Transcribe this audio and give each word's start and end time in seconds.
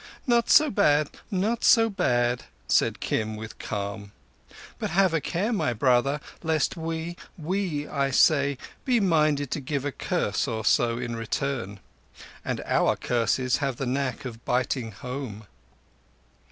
"Not 0.25 0.49
so 0.49 0.71
bad—not 0.71 1.63
so 1.63 1.87
bad," 1.87 2.45
said 2.67 2.99
Kim 3.01 3.35
with 3.35 3.59
calm. 3.59 4.13
"But 4.79 4.89
have 4.89 5.13
a 5.13 5.21
care, 5.21 5.53
my 5.53 5.73
brother, 5.73 6.19
lest 6.41 6.75
we—we, 6.75 7.87
I 7.87 8.09
say—be 8.09 8.99
minded 8.99 9.51
to 9.51 9.59
give 9.59 9.85
a 9.85 9.91
curse 9.91 10.47
or 10.47 10.65
so 10.65 10.97
in 10.97 11.15
return. 11.15 11.81
And 12.43 12.61
our 12.65 12.95
curses 12.95 13.57
have 13.57 13.75
the 13.77 13.85
knack 13.85 14.25
of 14.25 14.43
biting 14.43 14.91
home." 14.91 15.45